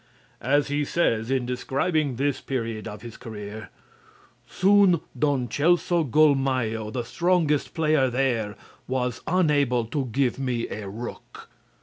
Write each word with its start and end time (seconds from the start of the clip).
As 0.41 0.69
he 0.69 0.83
says 0.83 1.29
in 1.29 1.45
describing 1.45 2.15
this 2.15 2.41
period 2.41 2.87
of 2.87 3.03
his 3.03 3.17
career, 3.17 3.69
"Soon 4.47 4.99
Don 5.15 5.47
Celso 5.47 6.03
Golmayo, 6.03 6.91
the 6.91 7.03
strongest 7.03 7.75
player 7.75 8.09
there, 8.09 8.55
was 8.87 9.21
unable 9.27 9.85
to 9.85 10.05
give 10.05 10.39
me 10.39 10.67
a 10.69 10.89
rook." 10.89 11.49